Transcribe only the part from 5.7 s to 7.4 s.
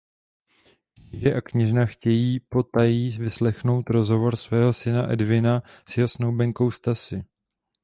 s jeho snoubenkou Stasi.